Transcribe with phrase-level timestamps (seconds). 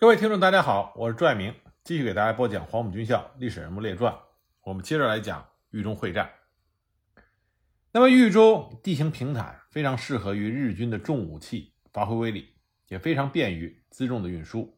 [0.00, 4.10] 各位听众，大家好，我是朱爱明，继续给大家播讲《黄埔军校历史人物列传》。
[4.62, 6.30] 我们接着来讲豫中会战。
[7.92, 12.48] 那么，豫中地形平坦，非常适合于日军的重武器发挥威力，
[12.88, 14.74] 也非常便于辎重的运输。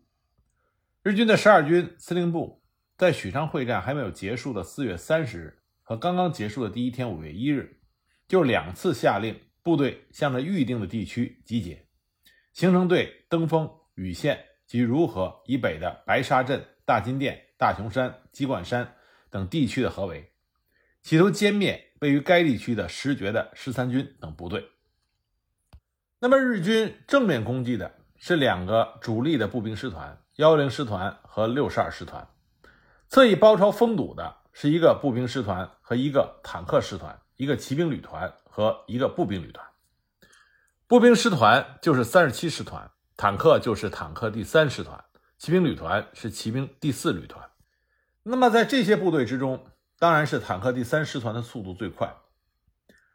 [1.05, 2.61] 日军的十二军司令部
[2.99, 7.81] 在许昌会战还没有结束的四月三十日和刚刚结束的第一天五月一日，
[8.27, 11.87] 就两次下令部队向着预定的地区集结，
[12.53, 14.47] 形成对登封、禹县。
[14.73, 18.95] 及如何以北的白沙镇、大金店、大雄山、鸡冠山
[19.29, 20.33] 等地区的合围，
[21.03, 24.67] 企图歼灭位于该地区的石觉的十三军等部队。
[26.21, 32.27] 那么日军正面攻击的是两个主力的步兵师团幺零师团和六十二师团，
[33.11, 39.67] 侧翼包抄封堵的是一个步兵师团和一个坦克师团，一个骑兵旅团和一个步兵旅团。
[40.87, 42.91] 步兵师团就是三十七师团。
[43.17, 45.05] 坦克就是坦克第三师团，
[45.39, 47.51] 骑兵旅团是骑兵第四旅团。
[48.23, 49.67] 那么在这些部队之中，
[49.99, 52.15] 当然是坦克第三师团的速度最快。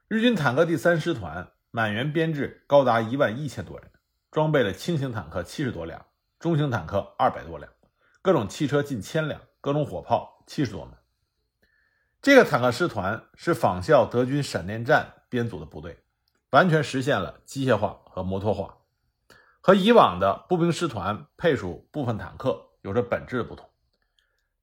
[0.08, 3.92] 日军坦克第三师团满员编制高达一万一千多人，
[4.32, 6.06] 装备了轻型坦克七十多辆，
[6.40, 7.70] 中型坦克二百多辆，
[8.22, 10.94] 各种汽车近千辆，各种火炮七十多门。
[12.22, 16.04] 这个坦克师团是仿效德军闪电战编组的部队，
[16.52, 18.77] 完全实现了机械化和摩托化。
[19.68, 23.70] 和以往的步兵师团配属部分坦克有着本质的不同，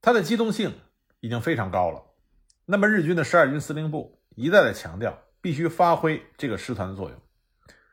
[0.00, 0.80] 它的机动性
[1.20, 2.02] 已经非常高了。
[2.64, 7.20] 那么日军的十二军司令部一再的强调，必须发挥这个师团的作用，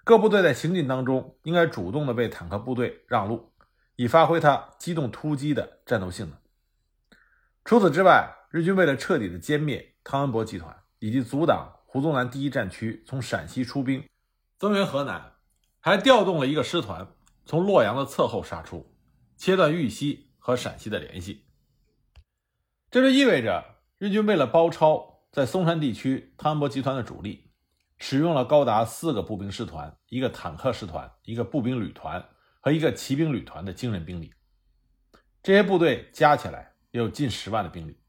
[0.06, 3.52] 各部队在行进当中应该主动的为坦克部队让路，
[3.98, 6.38] 以发挥它机动突击的战斗性能。
[7.66, 14.02] 除此之外，日军为了彻底的歼灭汤恩伯集团以及阻挡胡宗南第一战区从陕西出兵
[14.58, 15.34] 增援河南。
[15.84, 17.08] 还调动了一个师团
[17.44, 18.96] 从洛阳的侧后杀出，
[19.36, 21.46] 切断豫西和陕西的联系。
[22.92, 27.50] 这就意味着日军为了包抄在松山地区汤恩伯集团的主力，
[27.98, 32.24] 使用了高达四个步兵师团、一个坦克师团、一个步兵旅团
[32.60, 34.32] 和一个骑兵旅团的精锐兵力。
[35.42, 38.00] 这些部队加起来也有近十万的兵力，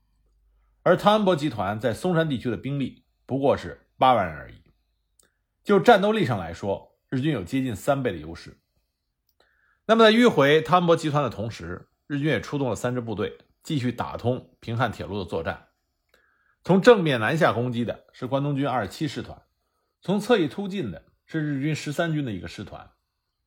[0.83, 4.63] 而汤恩伯集团在松山地区的兵力不过是八万人而已。
[5.65, 8.57] 就战斗力上来说，日军有接近三倍的优势。
[9.85, 15.69] 那么，在迂回汤恩伯集团的同时，日军也出动了三支部队，继续打通平汉铁路的作战。
[16.65, 19.43] 从正面南下攻击的是关东军二十七师团，
[20.01, 22.91] 从侧翼突进的是日军十三军的一个师团，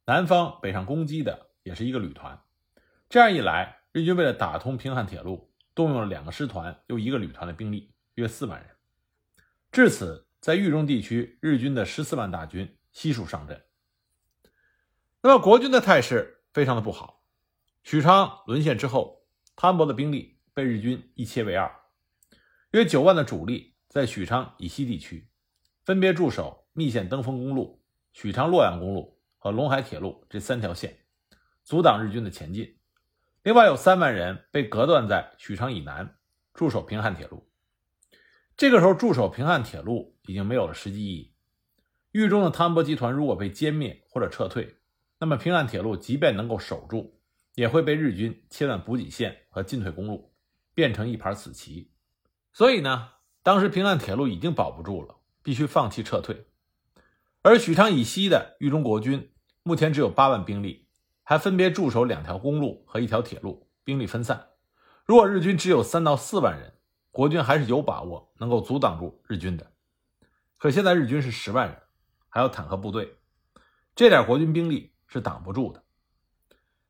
[0.05, 2.39] 南方北上攻击的也是一个旅团。
[3.09, 8.69] 这样一来，日军为了打通平汉铁路，动用了两个师团又一个旅团的兵力，约四万人。
[9.71, 12.77] 至此，在豫中地区，日军的十四万大军。
[12.95, 13.61] 悉数上阵。
[15.21, 17.23] 那么国军的态势非常的不好。
[17.83, 21.69] 许昌沦陷之后，汤恩伯的兵力被日军一切为二，
[22.71, 25.29] 约九万的主力在许昌以西地区，
[25.83, 27.83] 分别驻守密县登封公路、
[28.13, 31.05] 许昌洛阳公路和陇海铁路这三条线，
[31.65, 32.79] 阻挡日军的前进。
[33.43, 36.17] 另外有三万人被隔断在许昌以南，
[36.53, 37.51] 驻守平汉铁路。
[38.55, 41.34] 这个时候驻守平汉铁路已经没有了实际意义。
[42.15, 44.77] 豫中的汤恩伯集团如果被歼灭或者撤退，
[45.19, 47.19] 那么平汉铁路即便能够守住，
[47.55, 50.33] 也会被日军切断补给线和进退公路，
[50.73, 51.91] 变成一盘死棋。
[52.53, 53.09] 所以呢，
[53.43, 56.47] 当时平汉铁路已经保不住了，必须放弃撤退。
[57.41, 59.33] 而许昌以西的豫中国军
[59.63, 60.87] 目前只有八万兵力，
[61.21, 64.51] 还分别驻守两条公路和一条铁路，兵力分散。
[65.03, 66.75] 如果日军只有三到四万人，
[67.11, 69.73] 国军还是有把握能够阻挡住日军的。
[70.55, 71.81] 可现在日军是十万人。
[72.35, 73.15] 还有坦克部队，
[73.95, 75.85] 这点国军兵力是挡不住的。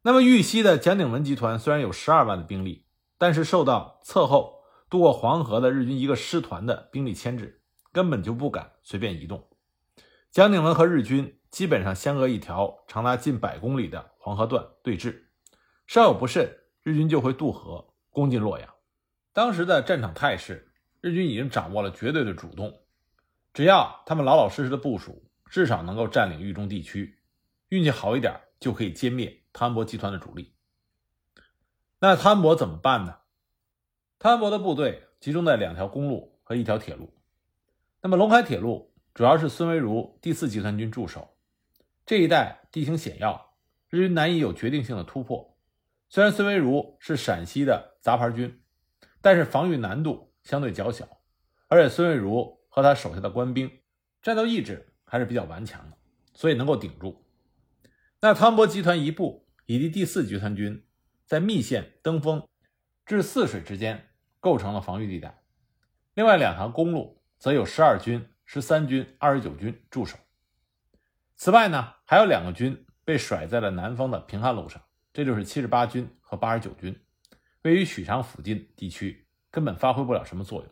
[0.01, 2.88] 那么豫西的蒋鼎文集团虽然有十二万的兵力，
[3.19, 7.61] 但是受到侧后渡过黄河的日军一个师团的兵力牵制，
[7.91, 9.47] 根本就不敢随便移动。
[10.31, 15.25] 蒋鼎文和日军基本上相隔一条长达近百公里的黄河段对峙，
[15.85, 18.67] 稍有不慎，日军就会渡河攻进洛阳。
[19.31, 20.72] 当时的战场态势，
[21.02, 22.81] 日军已经掌握了绝对的主动，
[23.53, 25.22] 只要他们老老实实的部署。
[25.55, 27.17] 至少能够占领豫中地区，
[27.69, 30.53] 运气好一点就可以歼灭汤恩伯集团的主力。
[31.99, 33.19] 那汤恩伯怎么办呢？
[34.19, 37.13] 汤恩伯的部队集中在两条公路和一条铁路。
[38.02, 41.37] 那么陇海铁路主要是孙维如第四集团军驻守，
[42.05, 43.53] 这一带地形险要，
[43.87, 45.58] 日军难以有决定性的突破。
[46.09, 48.61] 虽然孙维如是陕西的杂牌军，
[49.22, 51.08] 但是防御难度相对较小，
[51.69, 53.72] 而且孙维如和他手下的官兵
[54.22, 54.91] 战斗意志。
[55.16, 55.96] 还是比较顽强的，
[56.34, 57.26] 所以能够顶住。
[58.20, 60.85] 那汤博集团一部以及第四集团军
[61.26, 62.46] 在密县登封
[63.06, 64.09] 至泗水之间
[64.41, 65.41] 构成了防御地带。
[66.16, 70.17] 另外两条公路则有十二军、十三军、二十九军驻守。
[71.38, 74.82] 此外呢，还有两个军被甩在了南方的平汉路上，
[75.14, 77.00] 这就是七十八军和八十九军，
[77.61, 80.70] 位于许昌附近地区，根本发挥不了什么作用。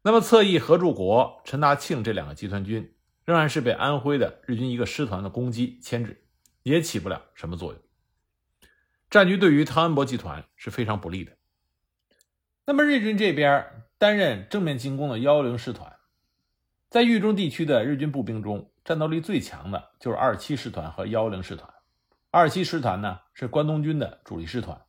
[0.00, 2.95] 那么侧翼何柱国、陈大庆这两个集团军
[3.26, 6.24] 仍然是被安徽的日军一个师团的攻击牵制，
[6.62, 7.82] 也起不了什么作用。
[9.10, 11.32] 战局对于汤恩伯集团是非常不利的。
[12.64, 15.96] 那么日军这边担任正面进攻的幺幺零师团，
[16.88, 21.68] 在豫中地区的日军步兵中，战斗力最强的就是二七师团和幺幺零师团。
[22.30, 24.80] 二七师团呢是关东军的主力师团，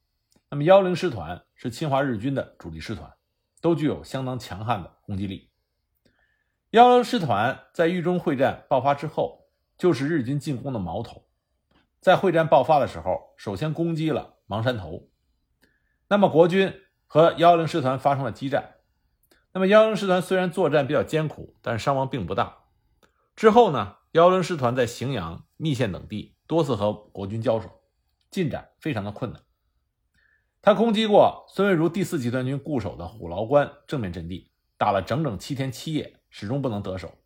[0.52, 3.12] 那么幺幺零师团是侵华日军的主力师团，
[3.62, 5.50] 都具有相当强悍的攻击力。
[6.72, 9.46] 幺幺零师团在豫中会战爆发之后，
[9.78, 11.26] 就是日军进攻的矛头。
[12.02, 15.08] 在会战爆发的时候，首先攻击了邙山头。
[16.10, 16.74] 那么国军
[17.06, 18.76] 和幺幺零师团发生了激战。
[19.54, 22.58] 那么幺幺零师团虽然作战比较艰苦，但是伤亡并不大。
[23.38, 27.80] 之后呢，幺幺零师团在荥阳、密县等地多次和国军交手，
[28.30, 29.42] 进展非常的困难。
[30.62, 37.18] 他攻击过孙蔚如第四集团军固守的虎牢关正面阵地，打了整整七天七夜，始终不能得手。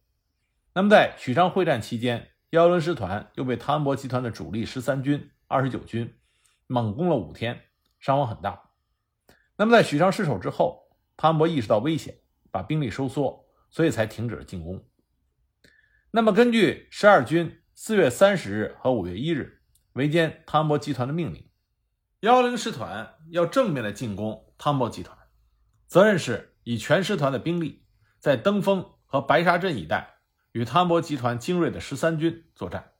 [0.74, 6.18] 那么在许昌会战期间，幺幺零师团又被汤恩伯集团的主力十三军、二十九军
[6.68, 7.62] 猛攻了五天，
[8.00, 8.72] 伤亡很大。
[9.58, 12.20] 那么在许昌失守之后，汤恩伯意识到危险，
[12.52, 14.84] 把兵力收缩，所以才停止了进攻。
[16.12, 19.62] 那么根据十二军四月三十日和五月一日
[19.94, 21.50] 围歼汤恩伯集团的命令，
[22.22, 25.18] 幺幺零师团要正面的进攻汤恩伯集团，
[25.88, 27.81] 责任是以全师团的兵力
[28.22, 30.20] 在登封和白沙镇一带。
[30.54, 32.92] 与汤恩伯集团精锐的十三军作战，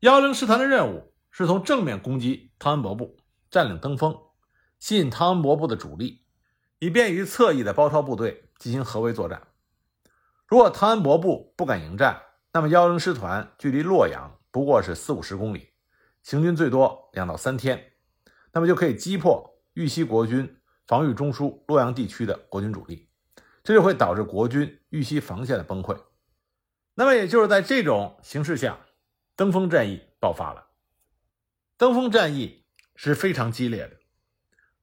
[0.00, 3.16] 幺零师团的任务是从正面攻击汤恩伯部，
[3.52, 4.18] 占领登封，
[4.80, 6.24] 吸引汤恩伯部的主力，
[6.80, 9.46] 以便于侧翼的包抄部队进行合围作战。
[10.48, 12.20] 如果汤恩伯部不敢迎战，
[12.52, 15.68] 那么幺零师团距离洛阳不过是四五十公里，
[16.24, 17.92] 行军最多两到三天，
[18.52, 23.08] 那么就可以击破豫西国军防御中枢洛阳地区的国军主力，
[23.64, 25.98] 这就会导致国军豫西防线的崩溃。
[26.94, 28.78] 那么，也就是在这种形势下，
[29.34, 30.68] 登封战役爆发了。
[31.76, 32.64] 登封战役
[32.94, 33.96] 是非常激烈的。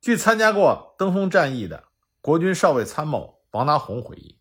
[0.01, 1.85] 据参加过登封战役的
[2.19, 4.39] 国军少尉参谋王达宏回忆，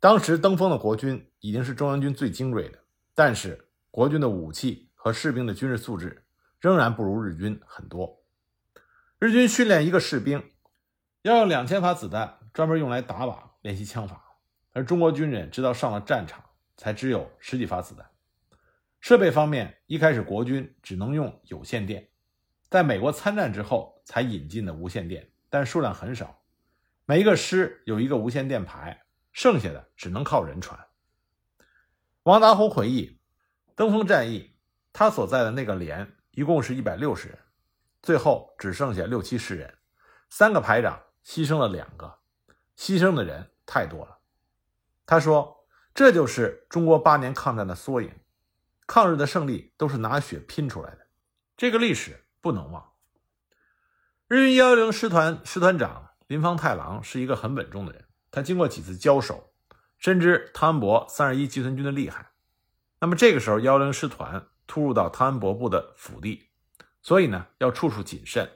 [0.00, 2.80] 当时登封的国军已经是中央军最精锐的，
[3.14, 6.24] 但是国军的武器和士兵的军事素质
[6.58, 8.20] 仍然不如日军很多。
[9.20, 10.50] 日军训练一个士兵
[11.22, 14.22] 要用两千发子弹，专门用来打靶练习枪法，
[14.72, 16.42] 而中国军人直到上了战场。
[16.80, 18.08] 才只有十几发子弹。
[19.00, 22.08] 设备方面，一开始国军只能用有线电，
[22.70, 26.40] 在美国参战之后才引进的无线电，但数量很少。
[27.04, 29.02] 每一个师有一个无线电排，
[29.32, 30.78] 剩下的只能靠人传。
[32.22, 33.20] 王达宏回忆，
[33.74, 34.54] 登封战役，
[34.92, 37.38] 他所在的那个连一共是一百六十人，
[38.02, 39.78] 最后只剩下六七十人，
[40.30, 42.17] 三个排长牺牲了两个，
[42.78, 44.18] 牺牲的人太多了。
[45.04, 45.56] 他说。
[45.94, 48.12] 这就是中国八年抗战的缩影，
[48.86, 51.08] 抗日的胜利都是拿血拼出来的，
[51.56, 52.92] 这个历史不能忘。
[54.28, 59.52] 日军幺幺零师团师团长林方太郎是一个很稳重的人，他经过几次交手，
[59.98, 62.30] 深知汤恩伯三十一集团军的厉害。
[63.00, 66.50] 那么这个时候，幺幺零师团突入到汤恩伯部的腹地，
[67.02, 68.48] 所以呢要处处谨慎。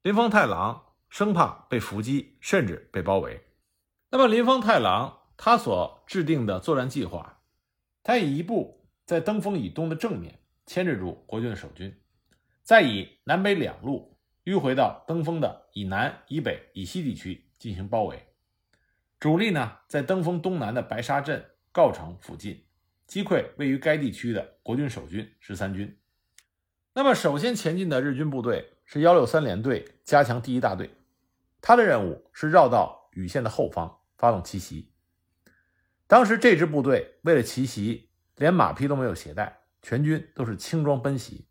[0.00, 3.49] 林方太郎生怕被伏击，甚至被包围。
[4.10, 5.16] 那么林峰太郎。
[5.42, 7.40] 他所制定的作战计划，
[8.02, 11.98] 他以一部在登封以东的正面牵制住国军的守军，
[12.62, 18.22] 再以南北两路迂回到登封的以南、以北、以西地区进行包围。
[19.18, 22.66] 主力呢在登封东南的白沙镇、告城附近
[23.06, 25.98] 击溃位于该地区的国军守军十三军。
[26.92, 30.90] 那么，首先前进的日军部队是幺六三联队加强第一大队，
[31.62, 34.92] 他的任务是绕到禹县的后方发动奇袭。
[36.06, 41.48] 当时这支部队为了奇袭，连马匹都没有携带，全军都是轻装奔袭。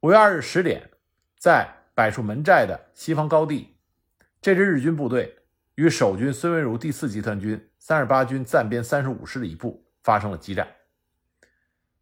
[0.00, 0.90] 五月二日十点，
[1.38, 3.76] 在柏树门寨的西方高地，
[4.40, 5.36] 这支日军部队
[5.74, 10.76] 与守军孙文如第四集团军三十八军暂编三十五师的一部发生了激战。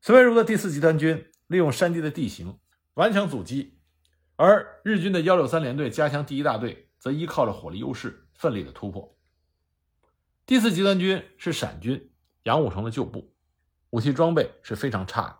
[0.00, 2.61] 孙文如的第四集团军利用山地的地形
[2.94, 3.80] 顽强阻击，
[4.37, 9.15] 而日军的幺六三联队加强第一大队则依靠着火力优势，奋力的突破。
[10.47, 12.12] 第四集团军是陕军
[12.45, 13.35] 杨虎城的旧部，
[13.91, 15.37] 武器装备是非常差的，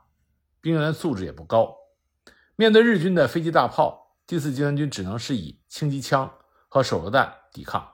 [0.61, 1.77] 兵员素质也不高。
[2.57, 6.35] 面对日军的飞机大炮，第四集团军只能是以轻机枪
[6.69, 7.93] 和手榴弹抵抗。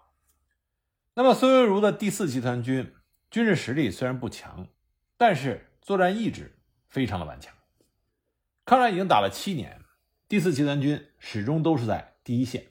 [1.12, 2.95] 那么孙文如的第四集团军
[3.31, 4.66] 军事实力虽然不强，
[5.19, 7.54] 但是作战意志非常的顽强。
[8.64, 9.85] 抗战已经打了七年，
[10.28, 12.69] 第四集团军始终都是在第一线，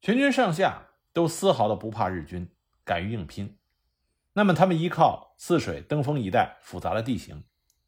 [0.00, 2.50] 全军上下都丝毫的不怕日军，
[2.86, 3.58] 敢于硬拼。
[4.32, 7.44] 那么他们依靠泗水、登封一带复杂的地形，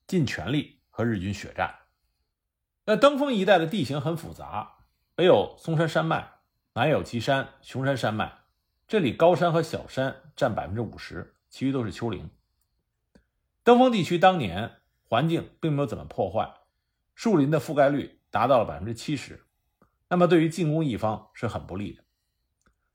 [0.07, 1.75] 尽全力和日军血战。
[2.85, 4.79] 那登封一带的地形很复杂，
[5.15, 6.29] 北有嵩山山脉，
[6.75, 8.33] 南有岐山、熊山山脉。
[8.87, 12.31] 这里高山和小山占百分之五十，其余都是丘陵。
[13.63, 16.51] 登封地区当年环境并没有怎么破坏，
[17.15, 19.45] 树林的覆盖率达到了百分之七十，
[20.09, 22.03] 那么对于进攻一方是很不利的。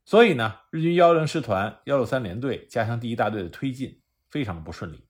[0.06, 5.08] 所以呢，日军幺零师团幺六三联队加强第一大队的推进非常的不顺利。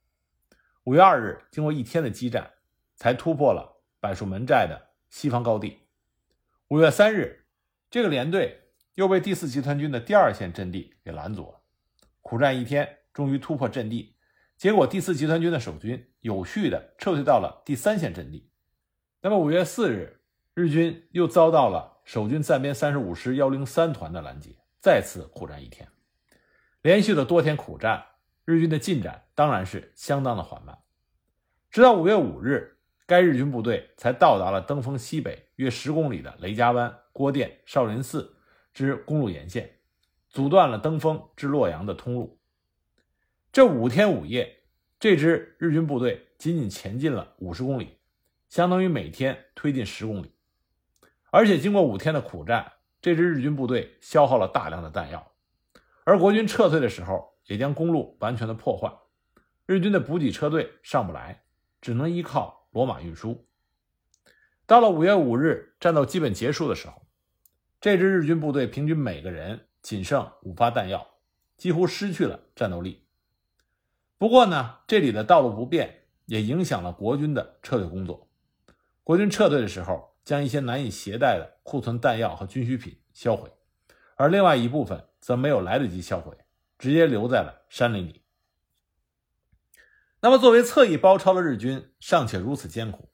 [0.83, 2.51] 五月二日，经过一天的激战，
[2.95, 5.79] 才突破了柏树门寨的西方高地。
[6.67, 7.45] 五月三日，
[7.89, 8.59] 这个连队。
[8.95, 11.61] 又被第四集团军的第二线阵地给拦阻了，
[12.21, 14.15] 苦战一天，终于突破阵地。
[14.55, 18.51] 结果第四集团军的守军有序的撤退到了第三线阵地。
[19.19, 20.21] 那么五月四日，
[20.53, 25.87] 日军又遭到了守军暂编三十五师幺零三团的拦截，再次苦战一天。
[26.81, 28.03] 连续的多天苦战，
[28.43, 30.77] 日军的进展当然是相当的缓慢。
[31.71, 38.35] 直到五月五日，该日军部队才到达了登封西北约十公里的雷家湾、郭店、少林寺。
[38.73, 39.79] 之公路沿线，
[40.29, 42.41] 阻断了登封至洛阳的通路。
[43.53, 44.63] 这五天五夜，
[44.99, 47.99] 这支日军部队仅仅前进了五十公里，
[48.49, 50.33] 相当于每天推进十公里。
[51.29, 52.73] 而且经过五天的苦战，
[53.03, 55.33] 这支日军部队消耗了大量的弹药，
[56.05, 58.93] 而国军撤退的时候也将公路完全的破坏，
[59.65, 61.43] 日军的补给车队上不来，
[61.81, 63.45] 只能依靠骡马运输。
[64.65, 67.05] 到了五月五日，战斗基本结束的时候。
[67.81, 71.05] 这支日军部队平均每个人仅剩五发弹药，
[71.57, 73.05] 几乎失去了战斗力。
[74.17, 78.29] 不过呢，这里的道路不便也影响了国军的撤退工作。
[79.03, 83.51] 国军撤退的时候，将一些难以携带的库存弹药和军需品销毁，
[84.15, 86.37] 而另外一部分则没有来得及销毁，
[86.77, 88.23] 直接留在了山林里。
[90.21, 93.09] 那么，作为侧翼包抄的日军尚且如此艰苦，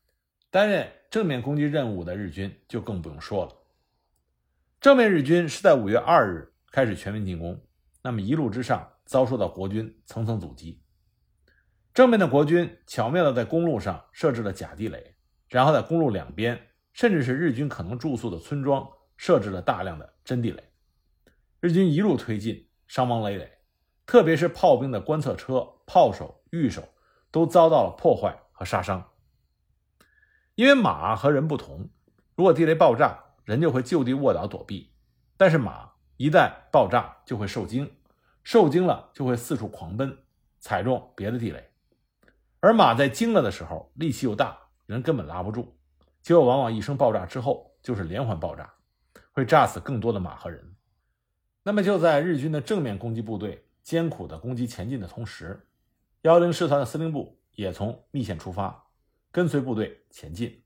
[0.51, 3.55] 担任正面攻击任务的日军就更不用说了。
[4.79, 7.65] 正面日军是在五月二日开始全面进攻，
[8.03, 10.83] 那么一路之上遭受到国军层层阻击。
[11.91, 15.15] 正面的国军巧妙地在公路上设置了假地雷，
[15.47, 20.63] 然后在公路两边，甚至是日军可能住宿的村庄设置了大量的真地雷。
[21.59, 23.59] 日军一路推进，伤亡累累，
[24.05, 26.83] 特别是炮兵的观测车、炮手、御手
[27.31, 29.11] 都遭到了破坏和杀伤。
[30.55, 31.89] 因为马和人不同，
[32.35, 34.93] 如果地雷爆炸，人就会就地卧倒躲避，
[35.37, 37.89] 但是马一旦爆炸就会受惊，
[38.43, 40.17] 受惊了就会四处狂奔，
[40.59, 41.71] 踩中别的地雷。
[42.59, 45.78] 而马在惊了的时候力气又大，人根本拉不住，
[46.21, 48.73] 结果往往一声爆炸之后就是连环爆炸，
[49.31, 50.75] 会炸死更多的马和人。
[51.63, 55.67] 那么就在日军的正面攻击部队艰苦的攻击前进的同时，
[56.21, 58.87] 幺零师团的司令部也从密线出发，
[59.31, 60.63] 跟随部队前进。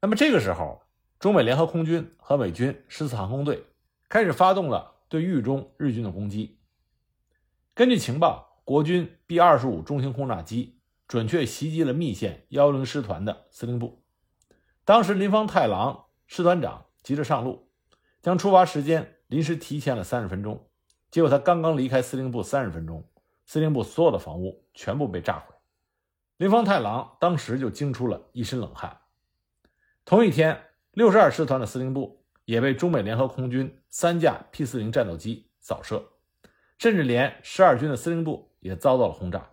[0.00, 0.82] 那么这个时候。
[1.18, 3.66] 中美联合空军和美军十四航空队
[4.08, 6.60] 开始发动了对豫中日军的攻击。
[7.74, 10.77] 根据情报，国军 B 二十五中型轰炸机
[11.08, 14.04] 准确袭击了密县幺零师团的司令部。
[14.84, 17.68] 当时林方太郎师团长急着上路，
[18.22, 20.68] 将出发时间临时提前了三十分钟。
[21.10, 23.04] 结果他刚刚离开司令部三十分钟，
[23.46, 25.54] 司令部所有的房屋全部被炸毁。
[26.36, 29.00] 林方太郎当时就惊出了一身冷汗。
[30.04, 30.62] 同一天。
[30.92, 36.02] 六十二师团的司令部也被中美联合空军三架 P 四零战斗机扫射，
[36.76, 39.48] 甚至连十二军的司令部也遭到了轰炸。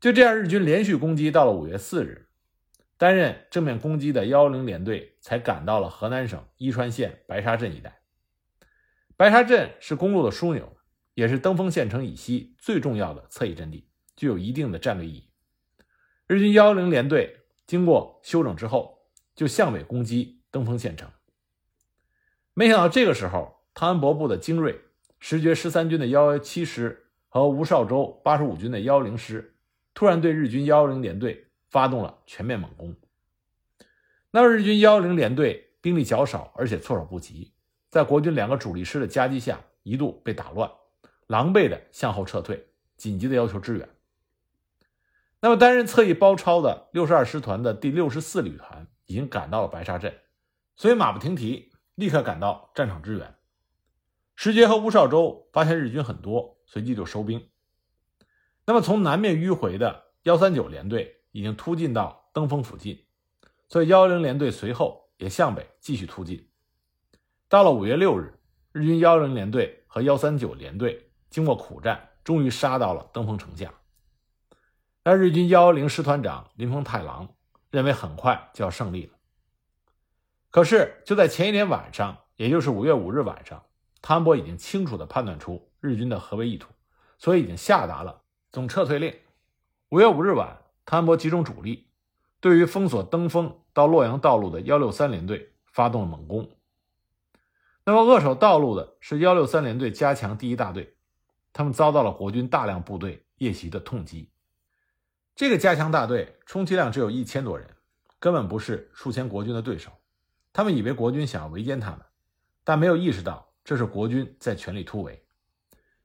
[0.00, 2.28] 就这样，日军连续攻击到了五月四日，
[2.96, 8.00] 担任正面攻击的幺幺零联队才赶到了河南省伊川县白沙镇一带。
[9.16, 10.76] 白沙镇是公路的枢纽，
[11.14, 15.30] 也是登封县城以西最重要的侧翼阵地，具有一定的战略意义。
[16.26, 18.96] 日军幺幺零联队经过休整之后。
[19.38, 21.08] 就向北攻击登封县城，
[22.54, 24.80] 没想到这个时候，汤恩伯部的精锐
[25.20, 29.54] 十觉十三军的幺幺七师和吴绍周八十五军的幺零师，
[29.98, 32.94] 突然对日军幺幺零联队发动了全面猛攻。
[34.30, 37.52] 那日军幺幺零联队兵力较少，而且措手不及，
[37.88, 40.70] 在国军两个主力师的夹击下，一度被打乱，
[41.26, 43.88] 狼狈的向后撤退，紧急的要求支援。
[45.40, 50.14] 那么担任侧翼包抄的六十二师团的第六十四旅团已经赶到了白沙镇，
[50.76, 53.34] 所以马不停蹄，立刻赶到战场支援。
[54.36, 57.50] 石觉和吴少洲发现日军很多，随即就收兵。
[58.68, 63.02] 那么从南面迂回的幺三九联队已经突进到登封附近，
[63.66, 66.50] 所以幺零联队随后也向北继续突进。
[67.48, 68.38] 到了五月六日，
[68.72, 73.72] 日军幺零联队和幺三九联队经过苦战，终于杀到了登封城下。
[75.02, 77.26] 但日军幺幺零师团长林峰太郎
[77.70, 79.12] 认为很快就要胜利了。
[80.50, 83.64] 可是就在前一天晚上，也就是五月五日晚上，
[84.02, 86.68] 汤恩伯已经清楚地判断出日军的合围意图，
[87.16, 88.17] 所以已经下达了
[88.50, 89.14] 总撤退令。
[89.90, 91.88] 五月五日晚，汤恩伯集中主力，
[92.40, 96.48] 对于封锁登封到洛阳道路的幺六三联队发动了猛攻。
[97.84, 100.96] 那么扼守道路的是幺六三联队加强第一大队，
[101.52, 104.30] 他们遭到了国军大量部队夜袭的痛击。
[105.34, 107.68] 这个加强大队充其量只有一千多人，
[108.18, 109.90] 根本不是数千国军的对手。
[110.54, 112.00] 他们以为国军想要围歼他们，
[112.64, 115.22] 但没有意识到这是国军在全力突围。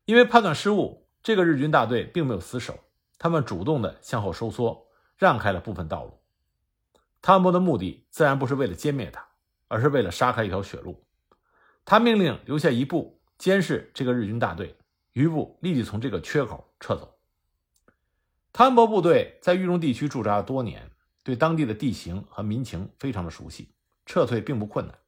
[0.06, 2.78] 因为判断失误，这个日军大队并没有死守，
[3.18, 4.88] 他们主动的向后收缩，
[5.18, 6.20] 让开了部分道路。
[7.22, 9.26] 汤恩伯的目的自然不是为了歼灭他，
[9.70, 11.06] 而是为了杀开一条血路。
[11.86, 14.76] 他命令留下一部监视这个日军大队，
[15.14, 17.18] 余部立即从这个缺口撤走。
[18.52, 20.92] 汤恩伯部队在豫中地区驻扎了多年，
[21.24, 23.74] 对当地的地形和民情非常的熟悉，
[24.06, 25.00] 撤退并不困难。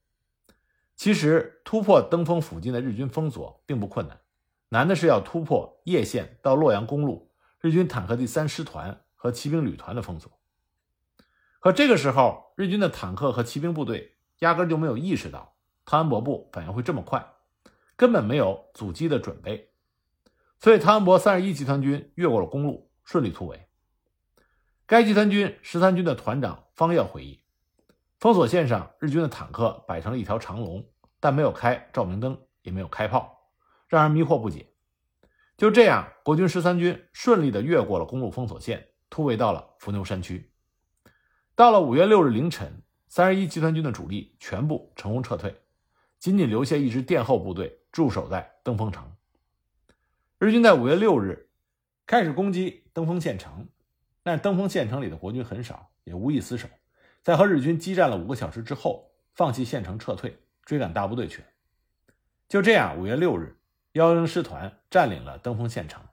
[0.95, 4.17] 其实突破登封附近的日军封锁并不困难，
[4.69, 7.31] 难的是要突破叶县到洛阳公路
[7.61, 10.31] 日军坦克第三师团和骑兵旅团的封锁。
[11.59, 15.55] 可这个时候，日军的坦克和骑兵部队压根就没有意识到
[15.85, 17.25] 汤恩伯部反应会这么快，
[17.95, 19.71] 根本没有阻击的准备，
[20.59, 22.91] 所以汤恩伯三十一集团军越过了公路。
[23.07, 23.67] 顺利突围。
[24.87, 27.43] 该集团军十三军的团长方耀回忆，
[28.17, 30.83] 封锁线上日军的坦克摆成了一条长龙，
[31.19, 33.34] 但没有开照明灯，也没有开炮，
[33.87, 34.67] 让人迷惑不解。
[35.57, 40.51] 就这样，国军十三军顺利地越过了公路封锁线，突围到了伏牛山区。
[41.55, 45.55] 到了五月六日凌晨，三十一集团军的主力全部成功撤退，
[46.19, 49.15] 仅仅留下一支殿后部队驻守在登封城。
[50.39, 51.43] 日军在五月六日。
[52.07, 53.67] 开始攻击登封县城，
[54.21, 56.67] 但登封县城里的国军很少，也无意死守。
[57.23, 61.47] 在和日军激战了五个小时之后，放弃县城撤退，追赶大部队去了。
[62.47, 63.57] 就这样，五月六日，
[63.95, 66.03] 幺幺零师团占领了登封县城，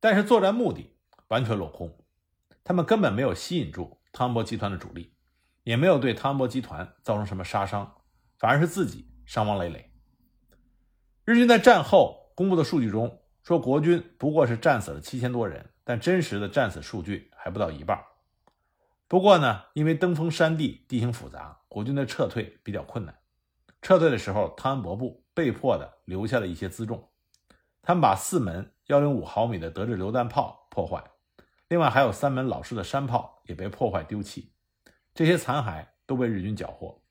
[0.00, 0.94] 但是作战目的
[1.28, 1.98] 完全落空。
[2.62, 5.14] 他们根本没有吸引住汤恩伯集团的主力，
[5.62, 7.90] 也没有对汤恩伯集团造成什么杀伤，
[8.38, 9.94] 反而是自己伤亡累累。
[11.24, 13.18] 日军在战后公布的数据中。
[13.42, 17.98] 说国军不过是战死了七千多人，但真实的战死数据还不到一半。
[19.08, 23.18] 不过呢，因为登封山地地形复杂，国军的撤退比较困难。
[23.80, 27.08] 撤退的时候，汤恩伯部被迫的留下了一些辎重，
[27.82, 31.02] 他们把四门幺零五毫米的德制榴弹炮破坏，
[31.68, 34.52] 另外还有三门老式的山炮也被破坏丢弃，
[35.12, 37.02] 这些残骸都被日军缴获。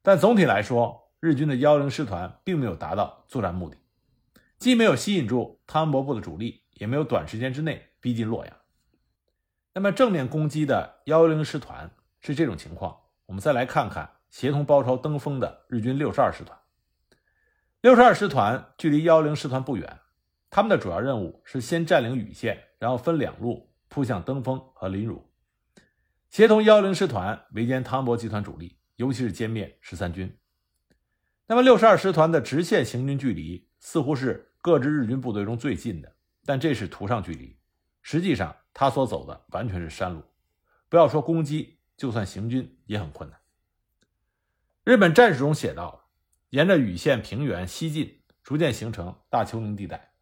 [0.00, 3.76] 但总体来说，日军的幺零师团并没有达到作战目的。
[4.58, 8.56] 既没有吸引住汤恩伯部的主力，也没有短时间之内逼近洛阳。
[9.74, 11.90] 那么正面攻击的幺幺零师团
[12.20, 12.96] 是这种情况。
[13.26, 16.56] 我们再来看看协同包抄登封的日军六十二师团。
[17.82, 19.98] 六十二师团距离幺零师团不远，
[20.48, 25.30] 他们的主要任务是先占领禹县，然后分两路扑向登封和临汝，
[26.30, 30.38] 协同幺零师团围歼汤博集团主力，尤其是歼灭十三军。
[31.48, 34.48] 那么六十二师团的直线行军距离似乎是。
[34.64, 36.14] 各支日军部队中最近的，
[36.46, 37.58] 但这是图上距离，
[38.00, 40.22] 实际上他所走的完全是山路，
[40.88, 43.40] 不要说攻击，就算行军也很困难。
[44.84, 46.01] 日本战史中写道：
[46.52, 50.12] 沿着禹县平原西进，逐渐形成大丘陵地带，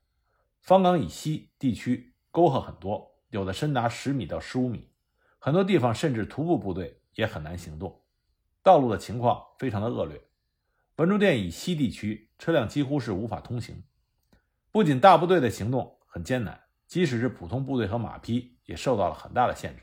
[0.60, 4.92] 方岗以西地区沟壑很多，有的深达十米到十五米，
[5.40, 8.04] 很多地方甚至徒步部队也很难行动，
[8.62, 10.22] 道路的情况非常的恶劣。
[10.98, 13.82] 文殊殿以西地区车辆几乎是无法通行。
[14.70, 19.82] 不仅大部队的行动很艰难，即使是普通部队和马匹也受到了很大的限制。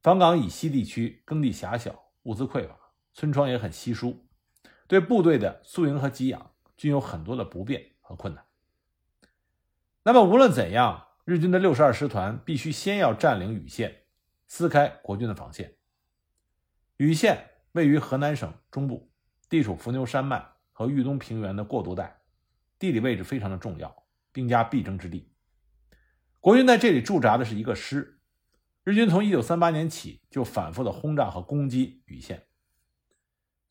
[0.00, 2.74] 方岗以西地区耕地狭小，物资匮乏，
[3.12, 4.26] 村庄也很稀疏，
[4.92, 8.44] 对部队的宿营和给养均有很多的不便和困难。
[10.02, 14.02] 那么无论怎样，日军的六十二师团必须先要占领禹县，
[14.46, 15.78] 撕开国军的防线。
[16.98, 19.10] 禹县位于河南省中部，
[19.48, 22.20] 地处伏牛山脉和豫东平原的过渡带。
[22.78, 25.32] 地理位置非常的重要，兵家必争之地。
[26.38, 28.20] 国军在这里驻扎的是一个师，
[28.84, 32.46] 日军从1938年起就反复的轰炸和攻击禹县。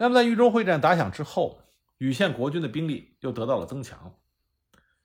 [0.02, 1.62] 那么在豫中会战打响之后，
[2.00, 4.18] 禹县国军的兵力又得到了增强。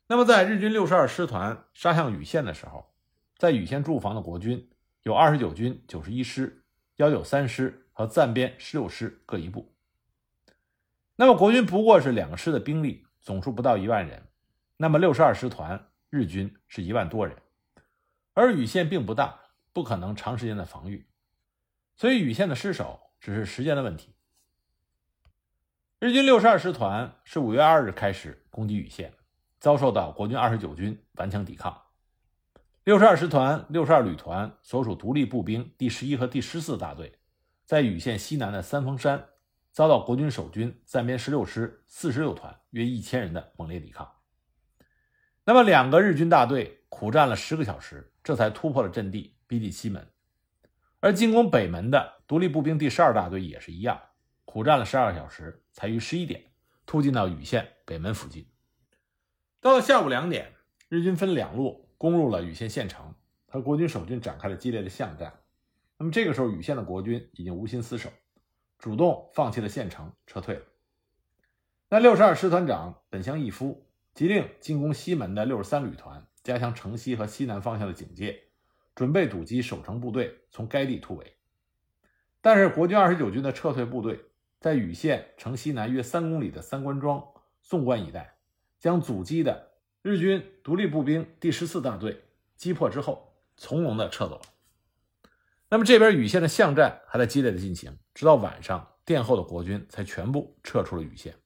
[0.06, 2.94] 那么在日军62师团杀向禹县的时候，
[3.37, 4.70] 在禹县驻防的国军
[5.02, 6.64] 有29军91师、
[6.96, 9.70] 193师和暂编16师各一部。
[11.16, 14.26] 那么国军不过是两个师的兵力，总数不到一万人。
[14.78, 17.37] 那么62师团日军是一万多人，
[18.32, 19.38] 而禹县并不大，
[19.74, 21.06] 不可能长时间的防御，
[21.98, 24.15] 所以禹县的失守只是时间的问题。
[25.98, 29.14] 日军62师团是5月2日开始攻击禹县，
[29.59, 31.74] 遭受到国军29军顽强抵抗。
[32.85, 37.18] 62师团62旅团所属独立步兵第十一和第十四大队，
[37.64, 39.26] 在禹县西南的三峰山。
[39.72, 44.11] 遭到国军守军暂编十六师四十六团约一千人的猛烈抵抗。
[45.44, 50.06] 那么，两个日军大队苦战了十个小时，这才突破了阵地，逼近西门。
[51.00, 54.00] 而进攻北门的独立步兵第十二大队也是一样，
[54.56, 56.42] 苦战了十二个小时，才于十一点
[56.86, 58.48] 突进到禹县北门附近。
[59.60, 60.54] 到了下午两点，
[60.88, 63.14] 日军分两路攻入了禹县县城，
[63.48, 65.40] 和国军守军展开了激烈的巷战。
[65.98, 68.08] 那么，这个时候，禹县的国军已经无心厮守。
[68.78, 70.62] 主动放弃了县城，撤退了。
[71.90, 78.44] 那六十二师团长本乡义夫急令进攻西门的六十三旅团加强城西和西南方向的警戒，
[78.94, 81.36] 准备堵击守城部队从该地突围。
[82.40, 84.18] 但是国军二十九军的撤退部队
[84.66, 87.24] 在禹县城西南约三公里的三关庄、
[87.62, 88.37] 宋关一带，
[88.81, 92.24] 将阻击的日军独立步兵第十四大队
[92.57, 94.42] 击破之后，从容的撤走了。
[95.68, 101.37] 那么这边禹县的巷战还在激烈的进行，直到晚上，殿后的国军才全部撤出了禹县。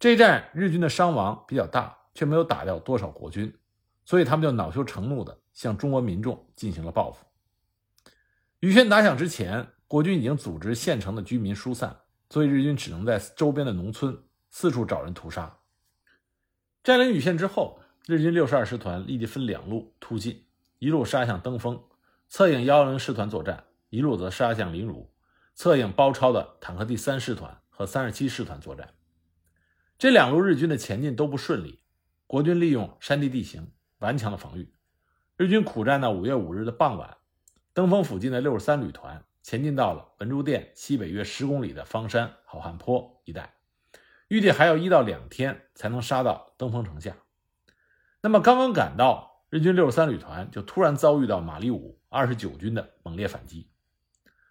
[0.00, 3.56] 这一战日军的伤亡比较大，却没有打掉多少国军，
[4.04, 7.24] 所以他们就恼羞成怒的向中国民众进行了报复。
[8.58, 11.96] 禹县打响之前，国军已经组织县城的居民疏散，
[12.28, 15.58] 所以日军只能在周边的农村四处找人屠杀。
[16.82, 20.46] 占领禹县之后，日军六十二师团立即分两路突进，
[20.78, 21.82] 一路杀向登封。
[22.28, 25.12] 策应幺幺零师团作战，一路则杀向临汝，
[25.54, 28.94] 策应包抄的坦克第三师团和三十七师团作战。
[29.96, 31.80] 这两路日军的前进都不顺利，
[32.26, 34.72] 国军利用山地地形顽强的防御。
[35.36, 37.16] 日军苦战到五月五日的傍晚，
[37.72, 43.54] 登封附近的六十三旅团前进到了文殊店西北约十公里的方山好汉坡一带，
[44.26, 47.16] 预计还要一到两天才能杀到登封城下。
[48.20, 52.00] 那么刚刚赶到，日军六十三旅团就突然遭遇到马立武。
[52.08, 53.70] 二十九军的猛烈反击，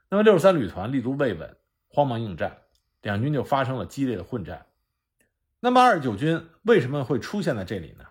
[0.07, 1.57] 那么六十三旅团立足未稳，
[1.89, 2.59] 慌忙应战，
[3.01, 4.67] 两军就发生了激烈的混战。
[5.59, 8.05] 那么二十九军为什么会出现在这里呢？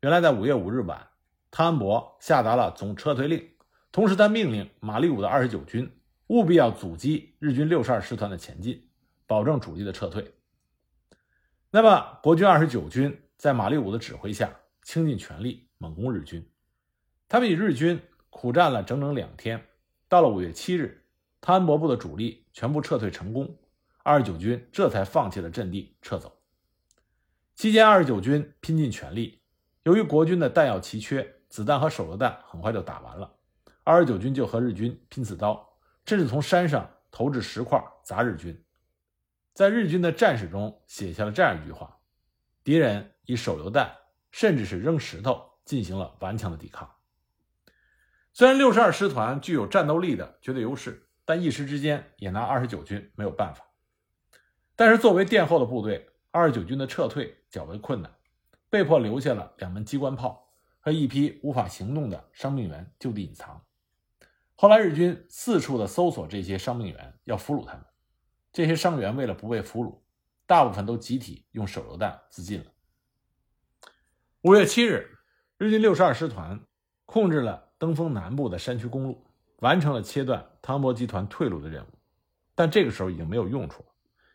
[0.00, 1.08] 原来在五月五日晚，
[1.50, 3.48] 汤恩伯下达了总撤退令，
[3.90, 5.90] 同时他命令马立武的二十九军
[6.30, 8.88] 务必要阻击日军六十二师团的前进，
[9.26, 10.32] 保证主力的撤退。
[11.72, 16.48] 那么国军二十九军在马立武的指挥下，倾尽全力猛攻日军，
[17.28, 18.00] 他们与日军。
[18.32, 19.60] 苦战了整整两天，
[20.08, 21.04] 到了五月七日，
[21.40, 23.58] 汤恩伯部的主力全部撤退成功，
[24.04, 26.32] 二十九军这才放弃了阵地撤走。
[27.56, 29.42] 期间，二十九军拼尽全力，
[29.82, 33.34] 由于国军的弹药奇缺，子弹和手榴弹很快就打完了，
[33.82, 35.69] 二十九军就和日军拼刺刀，
[36.06, 38.64] 甚至从山上投掷石块砸日军。
[39.52, 41.98] 在日军的战史中写下了这样一句话
[42.64, 43.94] ：“敌人以手榴弹，
[44.30, 46.90] 甚至是扔石头，进行了顽强的抵抗。”
[48.32, 53.64] 虽然六十二师团具有战斗力的绝对优势，但一时之间也拿二十九军没有办法。
[54.76, 58.10] 但是作为殿后的部队，二十九军的撤退较为困难，
[58.70, 63.62] 被迫留下了两门机关炮和一批无法行动的伤病员就地隐藏。
[64.60, 67.82] 后来日军四处的搜索这些伤病员，要俘虏他们。
[68.52, 70.02] 这些伤员为了不被俘虏，
[70.46, 72.66] 大部分都集体用手榴弹自尽了。
[74.42, 75.16] 五月七日，
[75.56, 76.60] 日军六十二师团
[77.06, 77.72] 控制了。
[77.78, 79.26] 登封南部的山区公路，
[79.60, 81.88] 完成了切断汤博集团退路的任务，
[82.54, 83.88] 但这个时候已经没有用处了，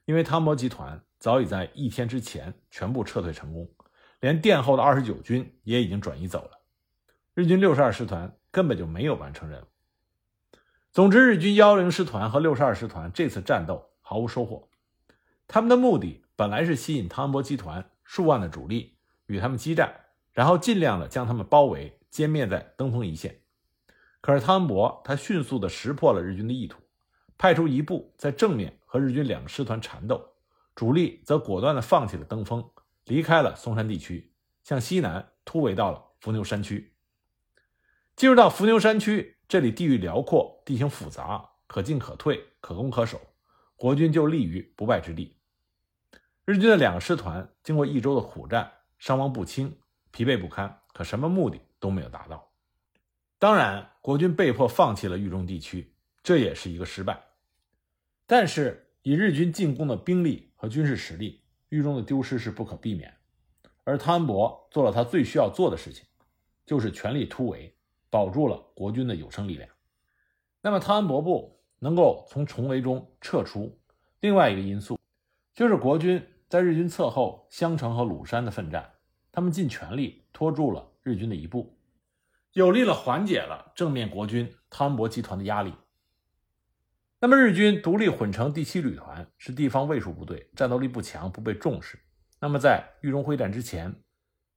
[0.06, 3.72] 因为汤博集团早已在一天之前全部撤退成功，
[4.22, 6.60] 连殿后的二十九军也已经转移走了，
[7.36, 9.66] 日军六十二师团根本就没有完成任务。
[10.96, 14.70] 总之，日军幺零师团和六十二师团这次战斗毫无收获，
[15.46, 19.94] 他们的目的本来是吸引汤恩伯集团数万的主力与他们激战，
[20.32, 22.00] 然后尽量的将他们包围。
[22.10, 23.42] 歼灭在登封一线，
[24.22, 26.80] 可是汤恩伯他迅速地识破了日军的意图，
[27.38, 30.26] 派出一部在正面和日军两个师团缠斗，
[30.76, 32.64] 主力则果断地放弃了登封，
[33.04, 34.32] 离开了松山地区，
[34.64, 36.95] 向西南突围到了伏牛山区。
[38.16, 43.20] 进入到伏牛山区，这里地域辽阔，地形复杂，可进可退，可攻可守，
[43.76, 45.36] 国军就立于不败之地。
[46.46, 49.78] 日军的两个师团经过一周的苦战，伤亡不轻，
[50.12, 52.50] 疲惫不堪，可什么目的都没有达到。
[53.38, 57.22] 当然，国军被迫放弃了豫中地区，这也是一个失败。
[58.26, 63.14] 但是，以日军进攻的兵力和军事实力，豫中的丢失是不可避免。
[63.84, 66.06] 而汤恩伯做了他最需要做的事情，
[66.66, 67.75] 就是全力突围，
[68.16, 69.70] 保住了国军的有生力量。
[70.62, 73.78] 那么，汤恩伯部能够从重围中撤出，
[74.22, 74.98] 另外一个因素
[75.54, 76.26] 就是国军。
[76.48, 78.90] 在日军侧后襄城和鲁山的奋战，
[79.34, 81.78] 他们尽全力拖住了日军的一步，
[82.54, 85.74] 有力了缓解了正面国军汤恩伯集团的压力。
[87.20, 92.00] 那么日军独立混成第七旅团是地方卫戍部队，战斗力不强，不被重视。
[92.40, 93.94] 那么在豫中会战之前，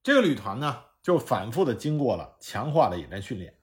[0.02, 3.58] 这个旅团呢就反复的经过了强化的野战训练。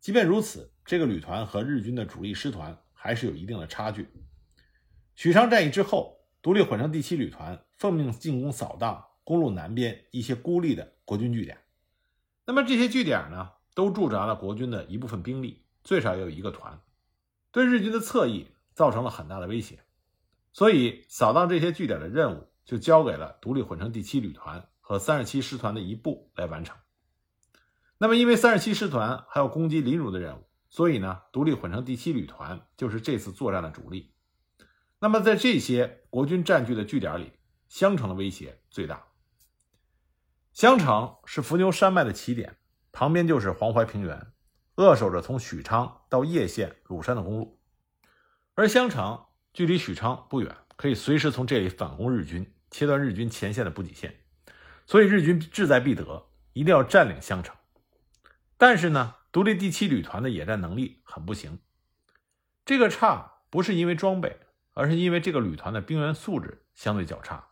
[0.00, 4.08] 即便如此，这个旅团和日军的主力师团还是有一定的差距。
[5.14, 6.16] 许昌战役之后。
[6.40, 11.58] 独立混成第七旅团奉命进攻扫荡公路南边一些孤立的国军据点，
[12.46, 16.80] 那么这些据点呢，都驻扎了国军的一部分兵力，最少也有一个团，
[17.50, 19.80] 对日军的侧翼造成了很大的威胁，
[20.52, 26.74] 所以扫荡这些据点的任务就交给了独立混成第七旅团和三十七师团的一部来完成。
[27.98, 34.14] 那么，因为三十七师团还要攻击临汝的任务，所以呢，独立混成第七旅团就是这次作战的主力。
[34.98, 37.34] 那么，在这些国军占据的据点里，
[37.68, 39.08] 襄城的威胁最大。
[40.54, 42.56] 襄城是伏牛山脉的起点，
[42.90, 44.32] 旁边就是黄淮平原，
[44.76, 47.60] 扼守着从许昌到叶县、鲁山的公路。
[48.54, 54.24] 而襄城距离许昌不远，可以随时从这里反攻日军，切断日军前线的补给线。
[54.88, 57.54] 所以日军志在必得，一定要占领襄城。
[58.56, 61.60] 但是呢，独立第七旅团的野战能力很不行，
[62.64, 64.40] 这个差不是因为装备。
[64.74, 67.48] 而是因为这个旅团的兵员素质相对较差，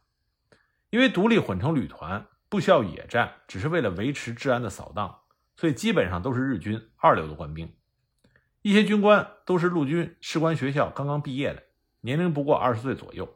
[0.91, 5.23] 因为独立混成旅团不需要野战，只是为了维持治安的扫荡，
[5.57, 7.75] 所以基本上都是日军二流的官兵。
[8.63, 11.65] 一些军官都是陆军士官学校刚刚毕业的，
[12.03, 13.29] 年龄不过二十岁左右，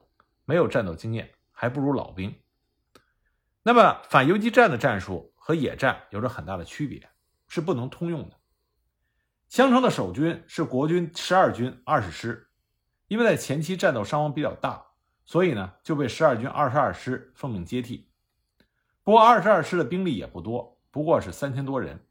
[0.44, 2.32] 没有战斗经验，还不如老兵。
[3.70, 7.08] 那么反游击战的战术和野战有着很大的区别，
[7.46, 8.36] 是不能通用的。
[9.48, 12.50] 襄城的守军是国军十二军二十师。
[13.06, 14.84] 因为在前期战斗伤亡比较大，
[15.24, 18.10] 所以呢就被十二军二十二师奉命接替。
[19.04, 22.04] 不过二十二师的兵力也不多，不过是三千多人。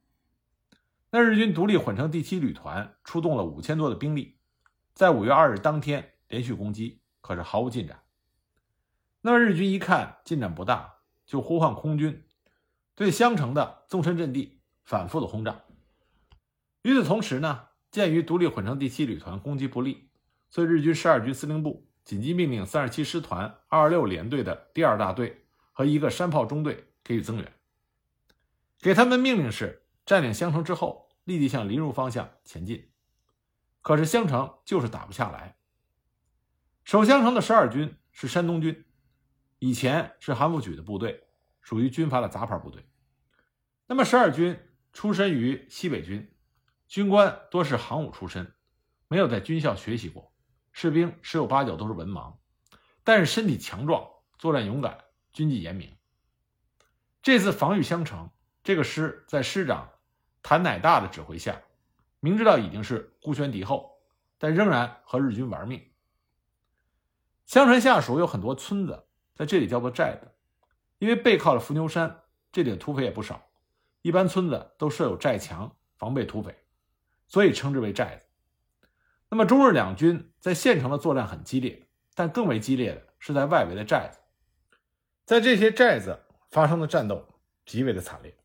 [1.10, 4.39] 那日军独立混成第七旅团出动了五千多的兵力，
[4.93, 8.00] 在五月二日当天连续攻击，可是毫无进展。
[9.19, 10.98] 那么日军一看进展不大，
[11.29, 12.23] 就呼唤空军
[12.95, 15.61] 对襄城的纵深阵地反复的轰炸。
[16.81, 20.09] 与此同时呢，鉴于独立混成第七旅团攻击不利。
[20.49, 27.53] 所以，日军十二军司令部紧急命令三十七师团二二六联队的第二大队和一个山炮中队给予增援。
[28.79, 32.89] 给他们命令是占领襄城之后，立即向临汝方向前进。
[33.83, 35.57] 可是襄城就是打不下来。
[36.83, 38.83] 守襄城的十二军是山东军，
[39.60, 41.28] 以前是韩复榘的部队，
[41.62, 42.86] 属于军阀的杂牌部队。
[43.88, 44.60] 那么十二军
[44.93, 46.34] 出身于西北军，
[46.88, 48.54] 军官多是行伍出身，
[49.08, 50.34] 没有在军校学习过。
[50.72, 52.38] 士兵十有八九都是文盲，
[53.04, 55.98] 但是身体强壮，作战勇敢，军纪严明。
[57.22, 58.30] 这次防御襄城，
[58.63, 59.89] 这个师在师长
[60.41, 61.62] 谭乃大的指挥下，
[62.22, 64.00] 明知道已经是孤悬敌后，
[64.38, 65.86] 但仍然和日军玩命。
[67.45, 69.08] 襄城下属有很多村子，
[69.39, 70.28] 在这里叫做寨子，
[70.97, 73.41] 因为背靠着伏牛山，这里的土匪也不少，
[74.02, 76.54] 一般村子都设有寨墙防备土匪，
[77.25, 78.25] 所以称之为寨子。
[79.30, 84.19] 那么中日两军在县城的作战很激烈，但更为激烈的是在外围的寨子，
[85.23, 87.25] 在这些寨子发生的战斗
[87.65, 88.36] 极为的惨烈。